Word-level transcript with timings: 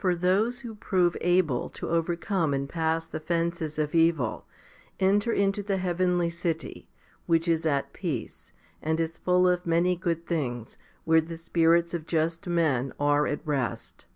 1 0.00 0.14
2. 0.14 0.16
For 0.16 0.16
those 0.16 0.60
who 0.62 0.74
prove 0.74 1.16
able 1.20 1.68
to 1.68 1.88
overcome 1.88 2.52
and 2.52 2.68
pass 2.68 3.06
the 3.06 3.20
fences 3.20 3.78
of 3.78 3.94
evil, 3.94 4.44
enter 4.98 5.32
into 5.32 5.62
the 5.62 5.76
heavenly 5.76 6.30
city, 6.30 6.88
which 7.26 7.46
is 7.46 7.64
at 7.64 7.92
peace, 7.92 8.52
and 8.82 8.98
is 8.98 9.16
full 9.16 9.46
of 9.48 9.64
many 9.64 9.94
good 9.94 10.26
things, 10.26 10.78
where 11.04 11.20
the 11.20 11.36
spirits 11.36 11.94
of 11.94 12.06
just 12.06 12.48
men 12.48 12.88
2 12.88 12.94
are 12.98 13.28
at 13.28 13.46
rest. 13.46 14.06